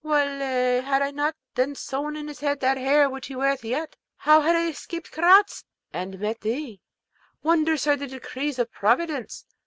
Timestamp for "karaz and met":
5.11-6.41